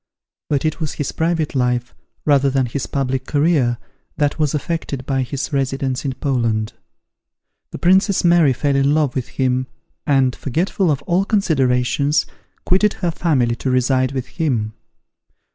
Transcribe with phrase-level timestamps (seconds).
[0.49, 1.93] But it was his private life,
[2.25, 3.77] rather than his public career,
[4.17, 6.73] that was affected by his residence in Poland.
[7.69, 9.67] The Princess Mary fell in love with him,
[10.07, 12.25] and, forgetful of all considerations,
[12.65, 14.73] quitted her family to reside with him.